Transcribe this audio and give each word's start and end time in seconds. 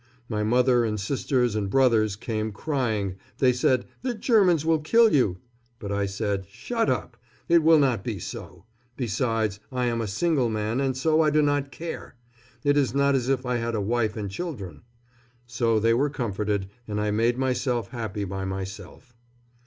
My 0.27 0.41
mother 0.41 0.83
and 0.83 0.99
sisters 0.99 1.55
and 1.55 1.69
brothers 1.69 2.15
came, 2.15 2.51
crying. 2.51 3.17
They 3.37 3.53
said, 3.53 3.85
"The 4.01 4.15
Germans 4.15 4.65
will 4.65 4.79
kill 4.79 5.13
you!" 5.13 5.37
But 5.77 5.91
I 5.91 6.07
said, 6.07 6.47
"Shut 6.49 6.89
up! 6.89 7.17
It 7.47 7.61
will 7.61 7.77
not 7.77 8.03
be 8.03 8.17
so. 8.17 8.65
Besides, 8.97 9.59
I 9.71 9.85
am 9.85 10.01
a 10.01 10.07
single 10.07 10.49
man, 10.49 10.81
and 10.81 10.97
so 10.97 11.21
I 11.21 11.29
do 11.29 11.43
not 11.43 11.71
care. 11.71 12.15
It 12.63 12.77
is 12.77 12.95
not 12.95 13.13
as 13.13 13.29
if 13.29 13.45
I 13.45 13.57
had 13.57 13.75
a 13.75 13.79
wife 13.79 14.17
and 14.17 14.27
children." 14.31 14.81
So 15.45 15.79
they 15.79 15.93
were 15.93 16.09
comforted, 16.09 16.67
and 16.87 16.99
I 16.99 17.11
made 17.11 17.37
myself 17.37 17.89
happy 17.89 18.23
by 18.23 18.43
myself. 18.43 19.13